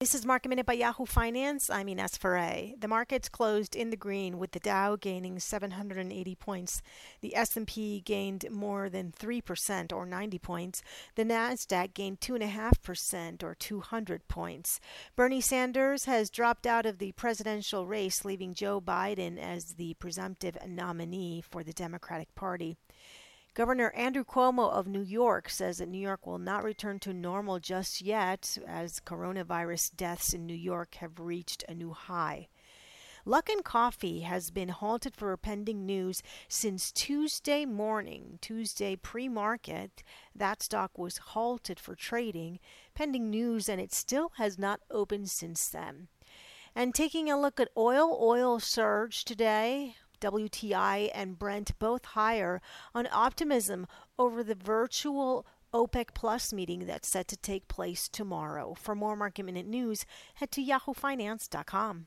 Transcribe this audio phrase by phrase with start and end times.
[0.00, 1.68] This is Market Minute by Yahoo Finance.
[1.68, 2.70] I'm Ines Ferre.
[2.78, 6.82] The markets closed in the green with the Dow gaining 780 points.
[7.20, 10.84] The S&P gained more than 3% or 90 points.
[11.16, 14.78] The Nasdaq gained 2.5% or 200 points.
[15.16, 20.56] Bernie Sanders has dropped out of the presidential race, leaving Joe Biden as the presumptive
[20.64, 22.76] nominee for the Democratic Party.
[23.58, 27.58] Governor Andrew Cuomo of New York says that New York will not return to normal
[27.58, 32.46] just yet as coronavirus deaths in New York have reached a new high.
[33.26, 40.04] Luckin Coffee has been halted for pending news since Tuesday morning, Tuesday pre market.
[40.36, 42.60] That stock was halted for trading
[42.94, 46.06] pending news, and it still has not opened since then.
[46.76, 52.60] And taking a look at oil, oil surged today WTI and Brent both higher
[52.94, 53.86] on optimism
[54.18, 58.74] over the virtual OPEC Plus meeting that's set to take place tomorrow.
[58.74, 62.06] For more market minute news, head to yahoofinance.com.